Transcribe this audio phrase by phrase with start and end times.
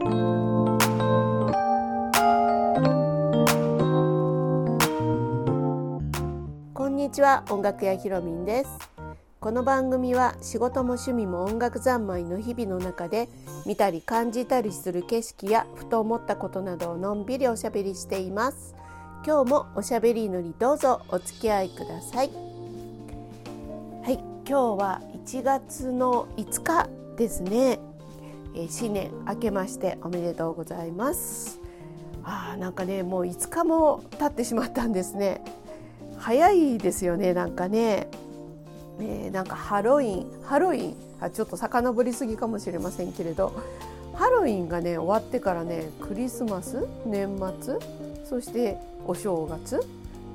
[0.00, 0.06] こ
[6.86, 8.70] んにちは音楽屋ひろみんです。
[9.40, 13.28] この番組は仕事も趣味も音楽三昧の日々の中で
[13.66, 18.74] 見たり感じたりする景色やふと思ったことなどをのんびりおしゃべりしています。
[19.26, 22.30] 今日もおしゃべりのにどうぞお付き合いください。
[24.02, 24.14] はい
[24.48, 26.88] 今日は1月の5日
[27.18, 27.78] ですね、
[28.54, 31.60] えー、新年明けましておめでとうございます。
[32.22, 35.42] あなんかねもう5日も経ってしまったんですね。
[36.18, 38.08] 早いですよねなんかね、
[39.00, 43.52] えー、なんかハロウィンハロウィンあちょっと遡りすぎかもしれませんけれど。
[44.14, 47.78] ハロウィンがね終わってからねクリスマス年末
[48.22, 49.80] そしてお正月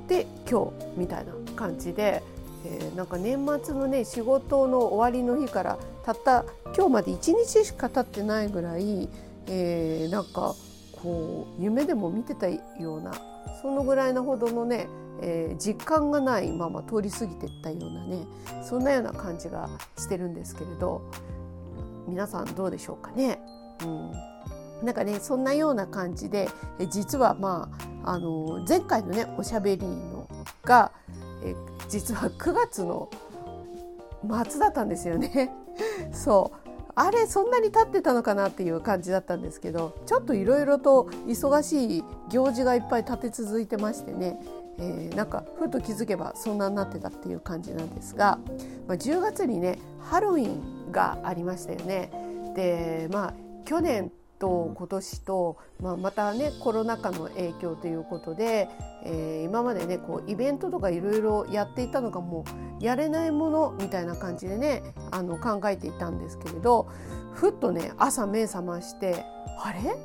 [0.08, 2.22] で今日みたいな感じで、
[2.68, 6.44] えー、なんか年末のね仕事の終わりの日からたった
[6.76, 9.08] 今日まで1日しか経ってないぐらい、
[9.46, 10.54] えー、なんか
[10.92, 13.12] こう夢でも見てたような
[13.62, 14.88] そのぐらいなほどのね、
[15.22, 18.26] えー、実感がないまま通り過ぎていったようなね
[18.68, 21.02] そんなような感じがしてるんですけれど
[22.08, 23.38] 皆さんどうでしょうかね？
[23.82, 24.12] うん
[24.84, 26.48] なんかねそんなような感じで
[26.90, 27.70] 実はま
[28.04, 30.28] ああの前回のねおしゃべりの
[30.64, 30.92] が
[31.46, 31.56] え
[31.88, 33.08] 実は9月の
[34.50, 35.52] 末だったんですよね。
[36.12, 44.40] そうあれそんなに経ってたのかなっていう感じだったんですけどちょっといろいろと忙しい行事がいっぱい立て続いてましてね、
[44.78, 48.38] えー、なんかふと気づけばそんなになってたっていう感じなんですが、
[48.88, 52.10] まあ、10月にねハロウィンがありましたよね。
[52.56, 53.34] でまあ
[53.66, 58.68] 去年と今年と、まあ、またねコロナ禍の影響ということで、
[59.04, 62.44] えー、今までねこうイベントとかいろいろやっていたのがも
[62.80, 66.88] うやれないものみたいな感じでねあの考えていたんですけれど
[67.32, 69.24] ふっとね朝目覚まして
[69.58, 69.96] あれ？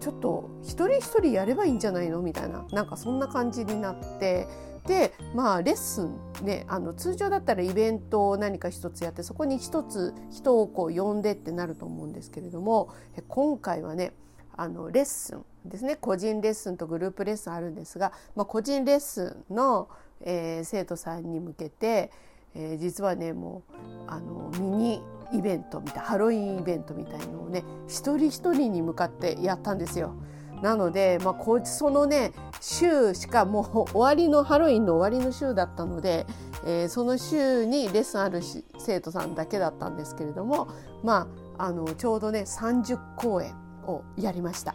[0.00, 2.22] ちょっと一人一人やればいいんじゃないの？
[2.22, 4.46] みたいななんかそんな感じになって
[4.86, 12.92] でまあレッスンねあの通常だったらイベントを何か一つやってそこに一つ人をこう呼んでってなると思うんですけれども
[13.28, 14.12] 今回はね
[14.56, 19.88] あのレッスンですね個人レッスンとグループレッスンあるんですが、まあ、個人レッスンの、
[20.20, 22.10] えー、生徒さんに向けて、
[22.54, 23.72] えー、実はねもう
[24.08, 30.14] あのミニイベントみたいハロウィンイベントみたいのをね一人一人に向かってやったんですよ。
[30.62, 36.26] なので、まあ、こそのね週しかもう終わりのハロウィンの終わりの週だったので、
[36.64, 38.40] えー、その週にレッスンある
[38.78, 40.68] 生徒さんだけだったんですけれども、
[41.02, 43.54] まあ、あのちょうどね30公演
[43.86, 44.74] をやりました。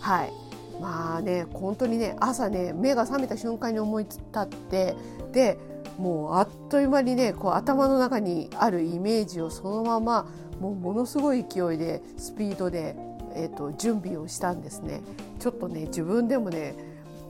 [0.00, 0.32] はい
[0.80, 4.96] まあね本当にね朝ね目が覚めた瞬間に思い立って
[5.32, 5.58] で
[5.98, 10.26] もうあっという間にねこう頭の中にあるイメージをそのまま
[10.60, 12.96] もうものすごい勢いでスピードで
[13.34, 15.00] えーと、準備をしたんですね。
[15.38, 16.74] ちょっとね自分でもね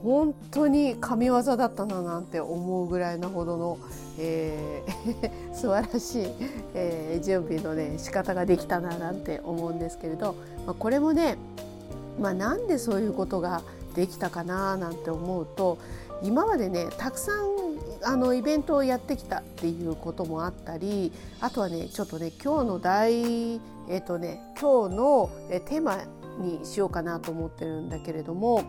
[0.03, 3.79] 本当に神業だったななんて思うぐらいなほどの、
[4.19, 6.27] えー、 素晴らしい、
[6.75, 10.35] えー、準備のね仕方ができたななんて思うんですけれど、
[10.65, 11.37] まあ、これもね、
[12.19, 13.63] まあ、なんでそういうことが
[13.95, 15.79] できたかななんて思うと
[16.21, 17.54] 今までねたくさん
[18.05, 21.11] あのイベントをやってきたっていうこともあったり
[21.41, 25.97] あとはねちょっとね今日の大えっ、とね今日のテーマ
[26.39, 28.63] にしようかなと思ってるんだけれども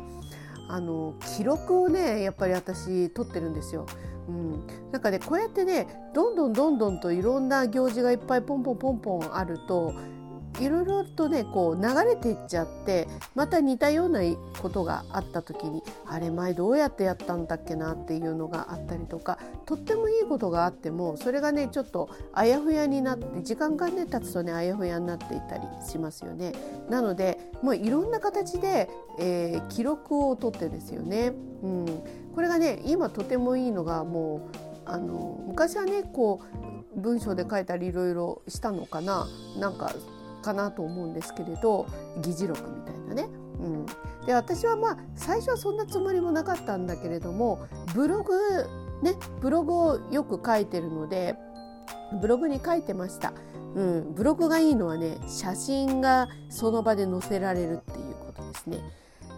[0.68, 3.86] あの記録をねやっぱり私取ってるんですよ。
[4.28, 9.94] うん、なんかねこうやってねどんどんどんどんといろんな行事がいっぱいポンポンポンポンあると
[10.60, 14.20] いろいろとねこう流れていっちゃってまた似たような
[14.60, 26.52] ことがあった時にあれ前どうやってやったんだっけなっていうのがあったりとかとってもいいことがあってもそれがねちょっとあやふやになって時間がね経つとねあやふやになっていたりしますよね。
[26.88, 31.32] なのでもういろんな形で、えー、記録を取ってですよね。
[31.62, 31.86] うん、
[32.34, 36.40] これがね今とてもいいのがもうあの昔はねこ
[36.96, 39.26] う文章で書いたりいろいろしたのかな
[39.58, 39.92] なんか
[40.46, 41.86] かなと思うんですけれど
[42.22, 43.28] 議事録みたいなね。
[43.58, 43.86] うん、
[44.26, 48.32] で私はまあ最初はそんなつもりもなかったんだけれどもブログ
[49.02, 51.34] ねブログをよく書いてるので
[52.20, 53.32] ブログに書いてました。
[53.74, 58.78] うん、ブログがいいのはね写真がその場で載せられるっていうことですね。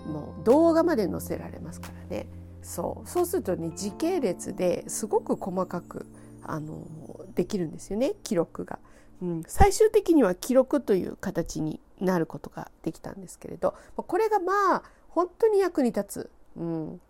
[0.06, 2.28] もう動画まで載せられますからね。
[2.62, 6.06] そうそうするとね時系列ですごく細かく
[6.42, 6.86] あの
[7.34, 8.78] できるんですよね記録が。
[9.22, 13.74] うん、最終的には記録という形になることができたんですけれど。
[13.96, 16.30] これがまあ本当に役に立つ。
[16.56, 17.00] うん。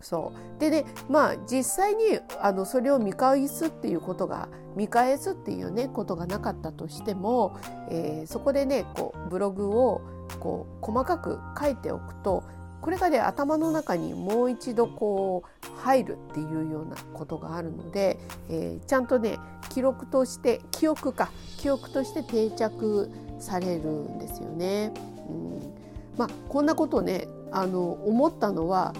[0.00, 0.60] そう。
[0.60, 7.56] でねまあ実際にあのそれを見返すっていうことが見返すっていうねことがなかったとしても、
[7.90, 10.02] えー、そこでねこうブログを
[10.38, 12.44] こう細かく書いておくと
[12.80, 18.18] これがね頭の中にもう一度こう入るっていうようなことがあるので、
[18.48, 19.38] えー、ちゃんとね
[19.70, 24.92] 記録として記憶か記憶として定着されるんですよね。
[25.28, 25.74] うん
[26.16, 28.94] まあ、こんなことねあの思ったのは、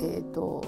[0.00, 0.64] えーと、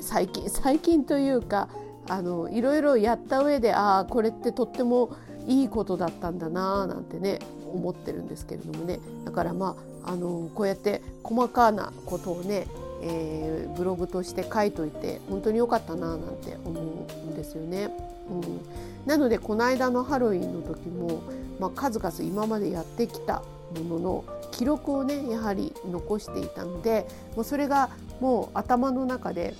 [0.00, 1.68] 最近 最近というか
[2.08, 5.10] あのいろいろやった上でああこれってとっても
[5.46, 7.38] いいことだったんだななんてね
[7.74, 12.66] 思ってるんですけれどもねだからまああのこうやって細かなことをね、
[13.02, 16.84] えー、ブログとして書いといて本当に良かったななんて思う
[17.30, 17.90] んですよね。
[18.30, 18.60] うん、
[19.06, 21.22] なのでこの間のハロウィンの時も、
[21.58, 23.42] まあ、数々今までやってきた
[23.88, 27.06] ものの記録をねやはり残していたので
[27.36, 29.54] もうそれがもう頭の中で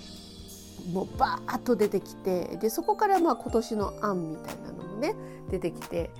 [0.92, 5.14] もうバーッと出てきてでそこからまあ今年の案みたいなのもね
[5.50, 6.10] 出てきて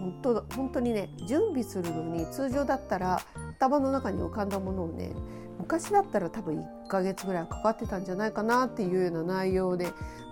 [0.00, 3.20] 本当本当にね準備するのに通常だったら
[3.58, 5.12] 頭の中に浮かんだものをね
[5.58, 9.86] 昔だったら多分1ヶ月ぐらいかかってたんじゃないかなっていうような内容で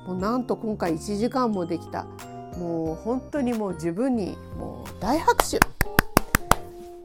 [0.07, 2.07] もうなんと今回1時間もできた
[2.59, 5.61] もう本当にもう自分にもう大拍手っ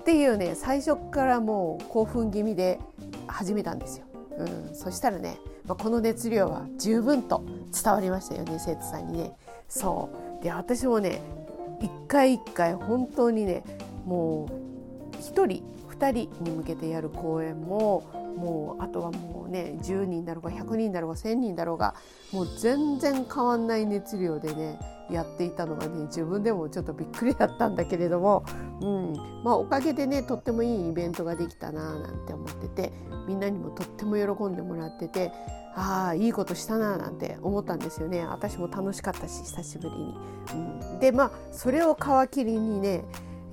[0.04, 2.80] ていうね最初からもう興奮気味で
[3.28, 4.06] 始めたんですよ。
[4.38, 7.44] うん、そしたらね、ま、この熱量は十分と
[7.84, 9.32] 伝わりましたよね生徒さんにね。
[9.68, 10.10] そ
[10.40, 11.22] うで私もね
[11.82, 13.64] 一回一回本当にね
[14.06, 21.96] もう1人2人に向けてやる公演ももうあとはもうね10人だろうが100人だろうが1,000人だろうが
[22.32, 24.80] もう全然変わんない熱量でね
[25.10, 28.46] やっていたのがね自分でもちょっとびっくりだったんだけれども、
[28.82, 29.14] うん
[29.44, 32.94] まあ、おかげでねとってもいいイベントができたななんて思ってて
[33.28, 35.32] みんなにもとっても喜んでもらってて
[35.76, 40.16] ああいいことしたななんて思ったんですよね私も楽しかったし久しぶりに。
[40.54, 43.04] うん、でまあそれを皮切りにね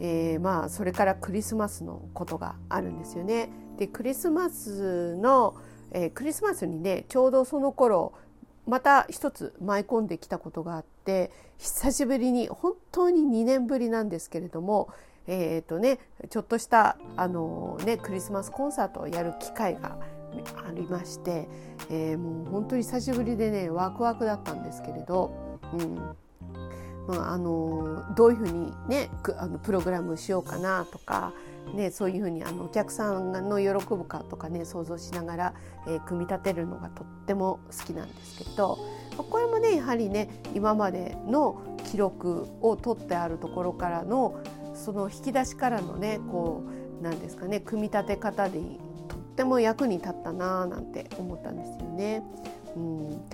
[0.00, 3.50] えー、まあそれからクリスマスのことがあるんですよね。
[3.78, 5.54] でクリスマスの、
[5.90, 8.12] えー、クリスマスにねちょうどその頃
[8.66, 14.88] また一つ舞い込んできたことがあって久しぶりに本当に2年ぶりなんですけれども
[15.26, 15.98] えーとね、
[16.28, 19.98] ちょっとしたあの、ね、クリスマスコンサートをやる機会が
[20.56, 21.48] ありまして、
[21.90, 25.94] えー、もう本当に久しぶりでねワクワクだったんですけれど、うん。
[27.06, 31.32] まあ、あのどういうふうに、ね、あのプログラムしようかなとか、
[31.72, 35.54] ね、そういうふうにあのお客さんの喜ぶかとかね想像しながら、
[35.86, 38.78] えー、組み立てるのがとっても好きなんですけど
[39.16, 44.40] これもねやはりね今までの記録を取ってあるところからの
[44.74, 46.64] その引き出しからのねこ
[47.00, 48.60] うなんですかね組み立て方で
[49.08, 52.22] とっても役に立ったななんて思ったんですよね。
[52.76, 53.26] うん、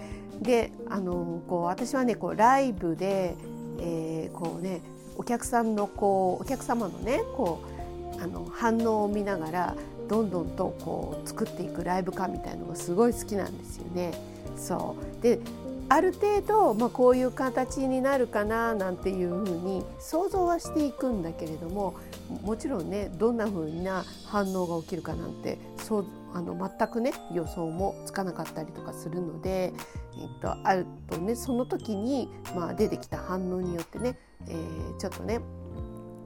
[0.43, 3.37] であのこう私はねこうライブで、
[3.79, 4.83] えー、こうね
[5.17, 7.80] お客さんのこうお客様のねこう
[8.23, 9.75] あの反応を見ながら
[10.09, 14.13] どんどんとこう作っていくライブ感みたいのがすごい好きなんですよね。
[14.57, 15.41] そうで
[15.89, 21.97] ある程度、まあ、こういう形になるかななんていうふうに想像はしていくんだけれども
[22.43, 29.73] もちろんねどんなふうな反応が起きるかなんてそうあの全くね予想もつかなかったりとかするので、
[30.17, 35.41] えっと、あるとねその時に、まあ、出てきた反応によってね、えー、ちょっとね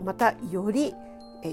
[0.05, 0.95] またより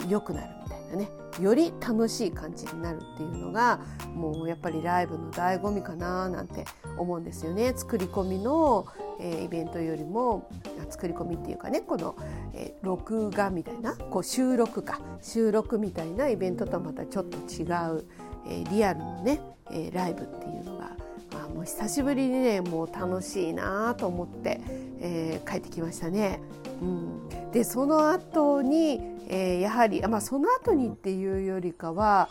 [0.09, 1.09] 良くなるみたいなね。
[1.39, 3.79] より楽しい感じになるっていうのが
[4.13, 6.65] もうやっぱりライブの醍醐味かななんて
[6.97, 7.73] 思うんですよね。
[7.75, 8.85] 作り込みの、
[9.19, 10.49] えー、イベントよりも
[10.89, 12.15] 作り込みっていうかねこの、
[12.53, 14.99] えー、録画みたいなこう収録か。
[15.21, 18.05] 収録みたいなイベントとはまたちょっと違う、
[18.47, 19.39] えー、リアルのね、
[19.71, 20.91] え、ライブっていうのが、
[21.31, 24.59] まあ、もう久しぶりにねもう楽しいなと思って、
[24.99, 26.41] え、帰ってきましたね。
[26.81, 32.29] うん、でその後に、えー、やはり、まあ、その後にっていうよりかは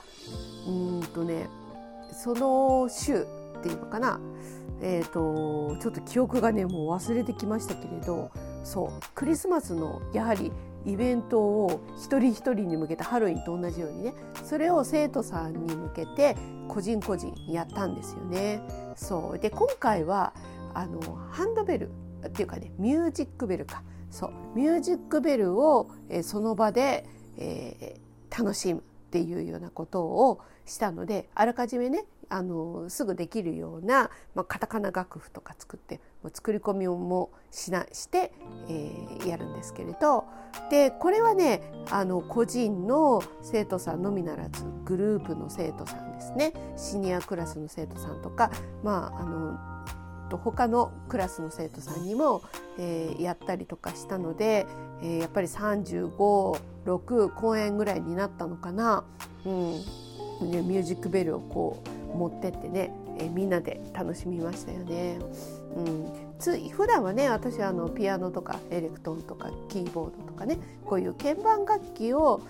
[0.67, 1.49] うんとね
[2.13, 3.23] その週
[3.59, 4.21] っていうのかな
[4.83, 8.31] えーと、ちょっと記憶がねもう忘れてきましたけれど
[8.65, 10.53] そうクリスマスのやはり
[10.87, 16.37] イベントを一人一人に向けてハロウィンと同じようにねそれを生徒さんに向けて
[16.69, 18.63] 個人個人やったんですよね。
[18.97, 20.33] そうで今回は
[20.73, 21.01] あの
[21.31, 21.91] ハンドベル
[22.29, 23.83] っていうかねミュージックベルか。
[24.11, 36.01] そうミュージックベルを、え、その場で、えー、楽しむっていうようなことをしたのであらかじめねあのすぐできるような、まあ、カタカナ楽譜とか作って
[36.33, 38.33] 作り込みもしなして、
[38.69, 40.25] えー、やるんですけれど。
[40.69, 46.53] でこれはねあの個人の生徒さんのみならずグループの生徒さんですね。
[46.77, 48.51] シニアクラスの生徒さんとか
[48.83, 49.59] まああの
[50.31, 52.43] と他のクラスの生徒さんにも、
[52.79, 54.67] えー、やったりとかしたので、
[55.03, 59.05] えー、やっぱり356公演ぐらいになったのかな、
[59.45, 59.73] うん。
[60.51, 61.83] ね、ミュージックベルをこ
[62.15, 65.19] う持ってってね、えー、みんなで楽しみましたよね。
[65.77, 66.07] うん、
[66.39, 72.41] つ普段はね私はあのピアノとかエレクトーンとかキーボードとかねこういう鍵盤楽器を、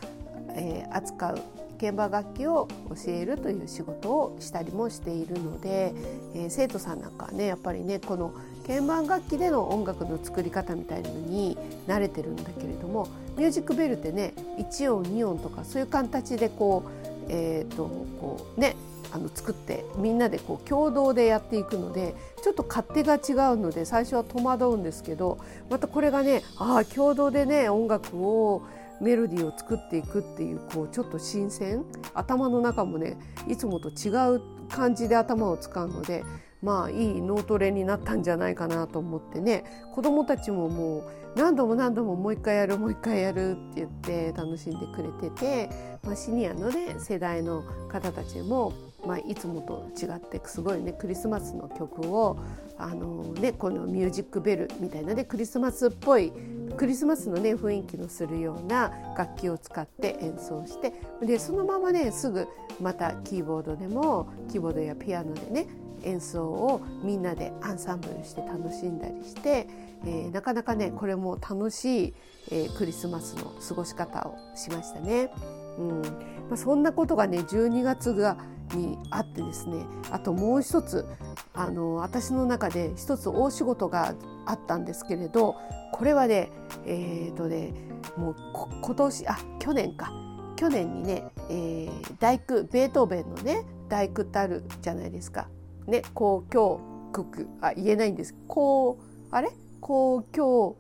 [0.55, 1.43] えー、扱う
[1.81, 5.95] 鍵盤楽器を教えるという仕事をしたりもしているので、
[6.35, 8.35] えー、生徒さんなんかはねやっぱりねこの
[8.67, 11.57] 鍵盤楽器での音楽の作り方みたいなのに
[11.87, 17.85] 慣れてるんだけれどもミュージックベルってね1音2音とかそういう形でこうえーと、
[18.21, 18.75] こうね
[19.13, 28.63] あの作ってみんなでこう共同でやっていくのでちょっと勝手が違うので最初は戸惑うんですけどまたこれがねああ共同でね音楽を
[29.01, 31.85] メロディーを作っていくっていうこうちょっと新鮮。
[32.15, 33.17] 頭の中もね
[33.49, 36.25] いつもと違う感じで頭を使うので
[36.63, 39.65] まあいい脳トレになったんじゃないかなと思ってね。
[39.95, 41.05] 子どもたちももう
[41.37, 45.71] 何度も何度ももう一回やるもう一回やるって言って楽しんでくれてて、
[46.03, 48.73] まあ、シニアのね世代の方たちも、
[49.07, 52.39] まあ、いつもと違ってすごいねクリスマスの曲を
[52.79, 56.33] あのねこのミュージックベルみたいなねクリスマスっぽい
[56.77, 60.93] クリスマスのね雰囲気のするような楽器を使って演奏して
[61.23, 62.47] でそのままねすぐ
[62.81, 65.67] またキーボードでもキーボードやピアノでね
[66.03, 69.67] 演奏をみんなでアンサンブルして楽しんだりして、
[70.05, 72.15] えー、なかなかねこれも楽しい、
[72.51, 75.31] えー、クリスマスの過ごし方をしましたね。
[75.79, 76.03] うん。
[76.03, 78.37] まあ、そんなことがね12月が
[78.75, 81.07] にあってですねあともう一つ
[81.55, 84.15] あの私の中で一つ大仕事が
[84.47, 85.57] あったんですけれど
[85.93, 86.51] これはね
[86.87, 87.73] えっ、ー、とね
[88.17, 88.37] もう
[88.83, 90.13] 今年あ去年か。
[90.61, 95.49] 去年にね、えー、大工ベートーベンのね大工ってあるじゃないですか。
[95.87, 96.81] ね交響
[97.15, 98.35] 曲あ言えないんです。
[98.47, 99.51] こうあれ？
[99.81, 100.77] 交響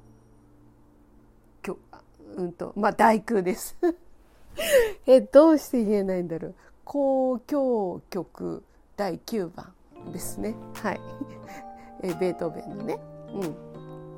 [1.62, 1.78] 曲
[2.36, 3.78] うんとまあ大工です。
[5.06, 6.54] えどうして言えないんだろう。
[6.86, 8.62] 交響曲
[8.96, 9.72] 第9番
[10.12, 10.54] ですね。
[10.74, 11.00] はい。
[12.02, 12.98] えベートーベンのね。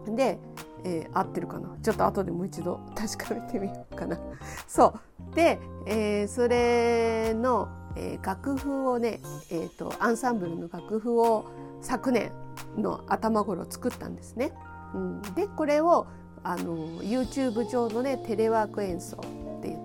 [0.07, 0.17] うん。
[0.17, 0.39] で、
[0.85, 1.77] えー、合ってるかな。
[1.83, 4.19] ちょっと後でもう一度確かめてみようかな。
[4.67, 4.95] そ
[5.33, 5.35] う。
[5.35, 9.21] で、えー、それのえー、楽譜をね、
[9.51, 11.45] えーと、アンサンブルの楽譜を
[11.81, 12.33] 昨年
[12.77, 14.53] の頭頃作ったんですね。
[14.95, 16.07] うん、でこれを
[16.45, 19.19] あの YouTube 上のねテレワーク演奏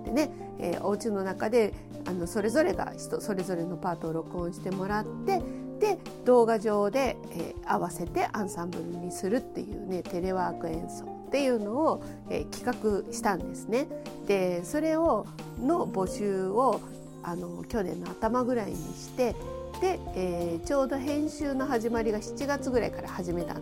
[0.08, 1.74] ってね、えー、お家の中で
[2.06, 5.42] あのそれぞれが人それぞれのパートを録音してもらって
[5.80, 13.86] で動画上で、えー、合わせてアンサンブルにするっていうねテレワーク演奏っていうのを、えー、企画したんですね。
[14.26, 15.26] でそれを
[15.60, 16.80] の募集を
[17.22, 19.34] あの去年の頭ぐらいにして
[19.80, 23.56] で、えー、ちょうど編集の始まりが7月ぐらいから始めた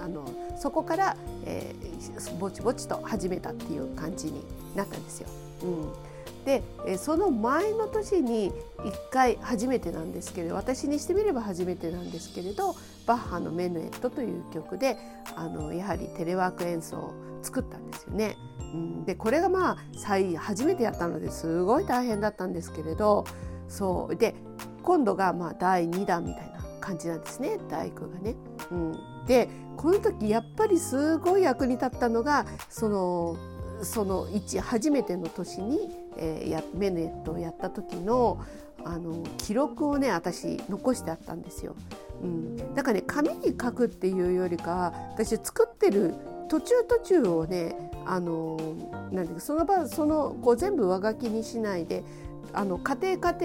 [0.00, 5.43] あのそこから、えー、ぼちぼちと始めたっていう感じになったんですよ。
[5.62, 5.92] うん、
[6.44, 6.62] で
[6.98, 12.74] その前の年に1回初めてなんですけれど私にしてみれば初めてなんですけれど
[13.06, 14.96] バッハの「メヌエット」という曲で
[15.34, 18.36] あのやはりテレワーク演奏を作ったんですよね。
[18.74, 19.76] うん、でこれがまあ
[20.38, 23.24] 初めてやったのですごい大変だったんですけれど
[23.68, 24.16] そう。
[24.16, 24.34] で
[24.82, 27.58] 今度がまあ第2弾みたいな感じなんですね。
[27.68, 28.34] 大工がね。
[28.70, 33.36] うん、でこの時やっぱりすごい役に立ったのがその
[33.82, 38.40] その1初めての年に、えー、やメネットをやった時の
[38.84, 41.74] あの記録をね私残してあったんですよ。
[42.22, 46.14] うん、だからね紙に書くっていうよりか私作ってる
[46.48, 48.58] 途中途中をねあの
[49.10, 52.04] なんていうかその場そのこう全部上書きにしないで
[52.52, 53.38] あの家庭家庭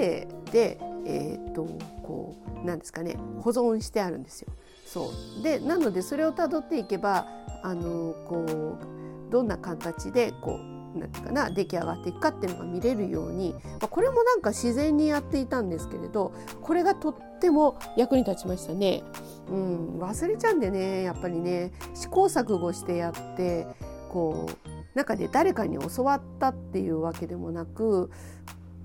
[0.52, 1.64] でえー、っと
[2.04, 4.52] こうなんですかね保存してあるんですよ。
[4.86, 7.28] そうでなのでそれをたどっていけば
[7.62, 8.99] あのこう
[9.30, 19.04] どんな形でこうなんていうかな出来上がっていくかっていうのが見れるように、まあ、これもなんか自然にやっていたんですけれどこれがとっても役に立ちましたね。
[19.50, 23.68] うん、忘れちゃうんでねやっぱりね試行錯誤してやって
[24.10, 28.12] こう中で誰かに教わったっていうわけでもなく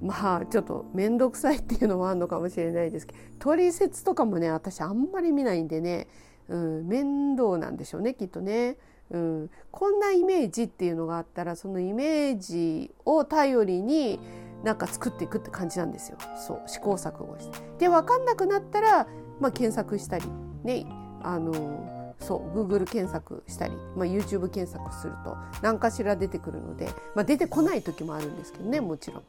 [0.01, 6.09] まあちょっと面倒くさいっていうのもあるのかもしれないですけど取説とかもね私あんまり見ないんでね、
[6.49, 8.77] うん、面倒なんでしょうねきっとね。
[9.11, 14.19] うん、こんなイメージっていうのがあったらそのイメージを頼りに
[14.65, 17.59] なんか作っていくって感じなんですよそう試行錯誤して。
[17.79, 19.07] で分かんなくなったら、
[19.41, 20.25] まあ、検索したり
[20.65, 20.87] ね
[21.23, 29.23] あのそう Google 検索したり、まあ、YouTube 検索すると何かしら出てくるので、まあ、出てこない時もあるんですけどねもちろん。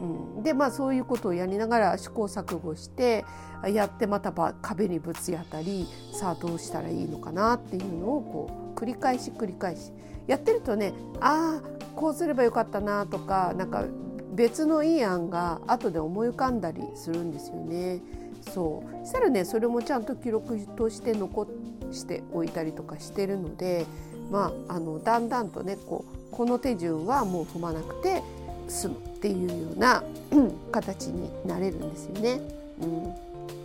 [0.00, 3.24] うん、でまあそういうことをやりながら試行錯誤して
[3.72, 9.92] やってまた壁にぶつ当たりさあどうしたらいいのかなっていうのをこう繰り返し繰り返し。
[10.26, 13.84] やってるとねああこうすればよかったなとかなんか
[14.34, 18.00] 別のいい案が後で思い浮かんだりするんですよね。
[18.50, 19.06] そう。
[19.06, 21.46] したらねそれもちゃんと記録として残
[21.92, 23.84] しておいたりとかしてるので、
[24.30, 28.22] まあ、あのだんだんとねこうこの手順はもう踏まなくて
[28.68, 30.02] 済むっていうような
[30.72, 32.40] 形になれるんですよね。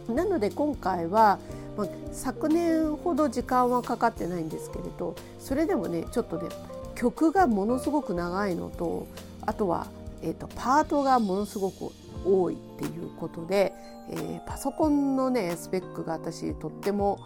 [0.08, 1.40] うん、なので今回は、
[1.76, 6.50] まあ、昨年ほど時間はかかってないんですけれどそれでもねちょっとね
[6.96, 9.08] 曲がものすごく長いのと
[9.46, 9.88] あとは、
[10.22, 11.92] えーと、パートがものすごく
[12.26, 13.74] 多いっていうことで、
[14.10, 17.20] えー、パソコンのねスペックが私とっても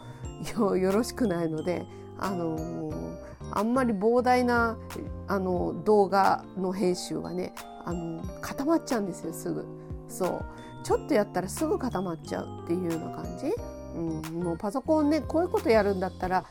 [0.58, 1.86] よろしくないので、
[2.22, 3.18] あのー、
[3.52, 4.78] あんまり膨大な
[5.28, 9.66] あの動画の編集はね、あの固まっちゃうんですよすぐ。
[10.08, 10.46] そう
[10.84, 13.54] ちょっとやったらすぐ固まっちゃうっていうような感じ？
[13.96, 16.46] うん、もうパソコンねこういうことやるんだったら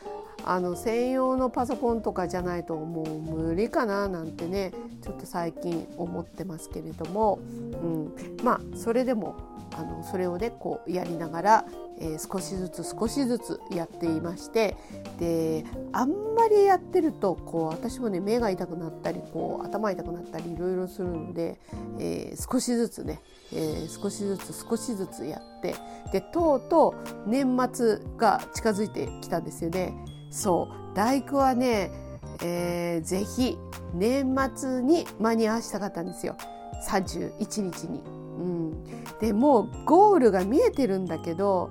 [0.45, 7.41] あの専用のパソコンとかじゃないともう無理かななんてねちょっと最近思ってますけれども、
[7.83, 9.37] うん、まあそれでも
[9.77, 11.65] あのそれをねこうやりながら、
[12.01, 14.77] えー、少しずつ少しずつやっていまして。
[15.19, 21.61] であんまりやってるとこう私もね目が痛くなったりこう頭痛くなったりいろいろするので、
[21.99, 23.21] えー、少しずつね、
[23.53, 25.75] えー、少しずつ少しずつやって。
[26.13, 26.95] でとうと
[27.27, 29.95] う年末が近づいてきたんですよね。
[30.31, 31.91] そう大工はね、
[32.43, 33.59] えー、ぜひ
[33.95, 36.37] 年末に間に合わせたかったんですよ
[36.87, 38.01] 31日に。
[38.39, 38.85] うん、
[39.21, 41.71] でもうゴールが見えてるんだけど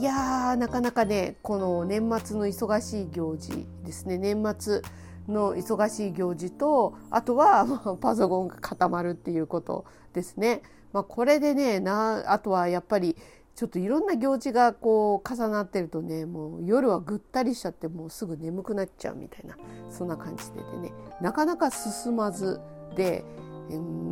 [0.00, 4.82] いやーなかなかねこの年末の忙しい行事ですね年末
[5.28, 7.64] の忙しい行事とあとは
[8.00, 10.62] パソコンが固まるっていうことですね。
[10.92, 13.14] まあ、これでねなあとはやっぱり
[13.58, 19.56] ちょっといろんな行事がこう重なってるとねもう夜はぐったりしちゃってもうすぐ眠くなっちゃうみたいな
[19.90, 22.60] そんな感じでねなかなか進まず
[22.94, 23.24] で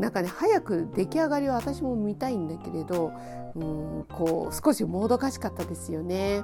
[0.01, 3.13] なんかね早く出来上がりは私も見たいんだけれど
[3.55, 6.43] うんこう少しもどかしかったですよね。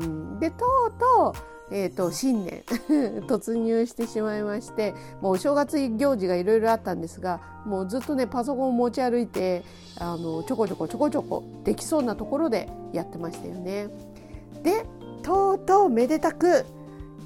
[0.00, 2.62] うん、でとうとうえーと、新年
[3.26, 9.62] 突入してしまいましてもうお正月行事がいろいろあったんですがもうずっとねパソコンを持ち歩いて
[9.98, 13.88] あのちょこちょこちょこちょこできそうなところでやってましたよね。
[14.62, 14.84] で
[15.22, 16.64] とうとうめでたく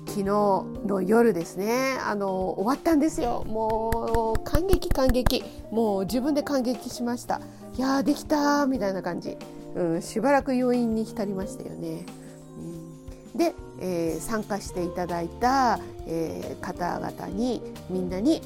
[0.07, 3.44] 昨日の夜ですねあの終わったんですよ。
[3.46, 5.44] もう感激感激。
[5.70, 7.40] もう自分で感激しました。
[7.77, 9.37] いやできたみたいな感じ、
[9.77, 12.07] うん、しばらく余韻に浸りましたよね。
[12.59, 18.42] うん、でえー、参加していただいた、えー、方々にみんなに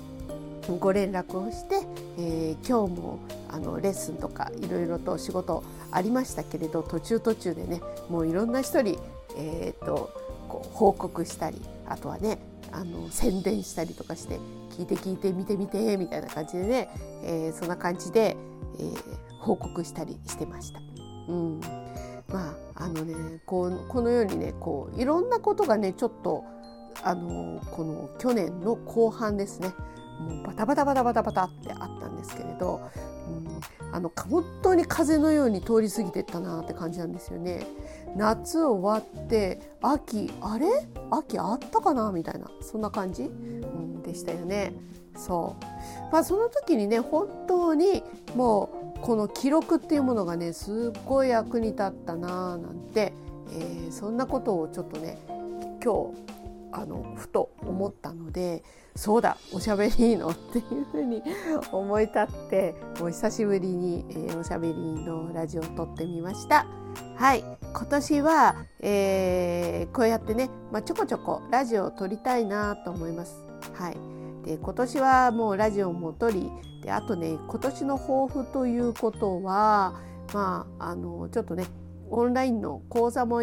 [0.78, 1.86] ご連絡をして、
[2.18, 3.18] えー、今日も
[3.48, 8.98] あのレッスンとかいろいろと仕事ありましたけれど途中途中でねもういろんな人に、
[9.36, 10.10] えーと、
[10.48, 12.38] こう報告したりあとはね
[12.70, 14.38] あの宣伝したりとかして
[14.70, 16.88] 聞いて聞いて見てみてみたいな感じでね、
[17.24, 18.36] えー、そんな感じで、
[18.78, 18.94] えー、
[19.40, 20.80] 報告したりしてました。
[21.28, 21.60] うん
[22.74, 26.44] あのねこうこのようにねこういろんなことがねちょっと
[27.02, 29.72] あのこの去年の後半ですね
[30.20, 32.80] もうバタバタバタバタバタってあったんですけれど、
[33.28, 37.66] うん、あの本当に風のように通り過ぎてったなって感じなんですよね。
[38.14, 40.66] 夏終わって秋あれ？
[41.10, 42.12] 秋あったかな？
[42.12, 44.74] みたいなそんな感じ、うん、でしたよね。
[45.16, 45.64] そう。
[46.12, 48.04] まあその時にね本当に
[48.36, 53.12] もうこの記録っていうものがねすっごい役に立ったなーなんて、
[53.50, 55.18] えー、そんなことをちょっとね
[55.84, 56.32] 今日
[56.72, 58.62] あのふと思ったので
[58.94, 61.22] そうだおしゃべりいいのっていうふうに
[61.72, 66.66] 思い立ってもう久しぶりに、えー、おしゃべりのラジオを撮ってみました。
[67.16, 73.44] はい今年は、えー、こうやってね、まあ、ちょこちょこラジオを撮りたいなと思います。
[73.72, 73.96] はい、
[74.44, 76.50] で今年はもうラジオも撮り
[76.82, 80.00] であとね今年の抱負ということは
[80.34, 81.66] まああのちょっとね
[82.10, 83.42] オンラインの講座も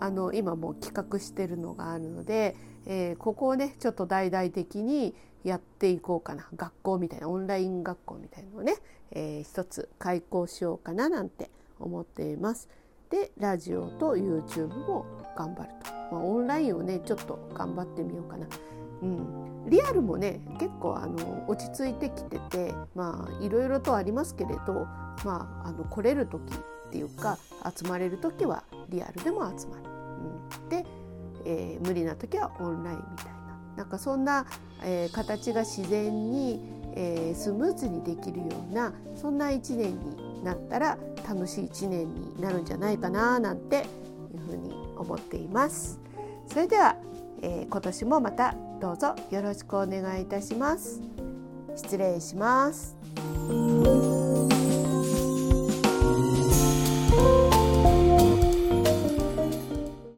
[0.00, 8.74] あの今もう企画してるのがあるので、えー、ここをねちょっと大々的にやっていこうかな学校みたいなオンライン学校みたいなのをね、
[9.12, 12.68] えー、一つ開講しようかななんて思っています。
[13.10, 15.04] でラジオと YouTube も
[15.36, 18.46] 頑張ると、まあ、オンラインをねちょっと頑張ってみようかな。
[19.02, 24.86] うん、リアルもね結構あの落ち着いてきててまあいろいろとありますけれど、
[25.24, 27.36] まあ、あの来れる時っていうか
[27.76, 29.82] 集まれる時はリアルでも集まる。
[30.62, 30.86] うん、で、
[31.44, 33.32] えー、無理な時はオンラインみたいな
[33.76, 34.46] なんかそんな、
[34.84, 36.60] えー、形が自然に、
[36.94, 45.98] えー、スムーズにできるようなそんな一年になったら楽しい一年になるんじゃないかななんていうふうに思っています。
[46.46, 46.96] それでは
[47.42, 51.00] え、今年もまたどうぞよろしくお願いいたします。
[51.76, 52.96] 失礼します。